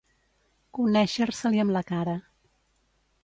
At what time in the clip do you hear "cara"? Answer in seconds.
1.91-2.17